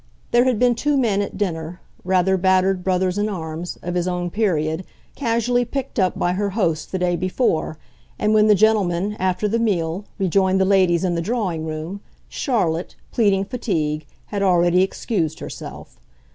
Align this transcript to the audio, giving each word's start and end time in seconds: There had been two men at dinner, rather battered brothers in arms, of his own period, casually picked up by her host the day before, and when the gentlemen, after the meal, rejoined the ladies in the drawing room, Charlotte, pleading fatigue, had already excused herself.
There 0.31 0.45
had 0.45 0.57
been 0.57 0.73
two 0.73 0.97
men 0.97 1.21
at 1.21 1.37
dinner, 1.37 1.79
rather 2.03 2.35
battered 2.35 2.83
brothers 2.83 3.19
in 3.19 3.29
arms, 3.29 3.77
of 3.83 3.93
his 3.93 4.07
own 4.07 4.31
period, 4.31 4.83
casually 5.15 5.63
picked 5.63 5.99
up 5.99 6.17
by 6.17 6.33
her 6.33 6.49
host 6.49 6.91
the 6.91 6.97
day 6.97 7.15
before, 7.15 7.77
and 8.17 8.33
when 8.33 8.47
the 8.47 8.55
gentlemen, 8.55 9.15
after 9.19 9.47
the 9.47 9.59
meal, 9.59 10.05
rejoined 10.17 10.59
the 10.59 10.65
ladies 10.65 11.03
in 11.03 11.13
the 11.13 11.21
drawing 11.21 11.67
room, 11.67 12.01
Charlotte, 12.29 12.95
pleading 13.11 13.45
fatigue, 13.45 14.07
had 14.25 14.41
already 14.41 14.81
excused 14.81 15.37
herself. 15.39 15.99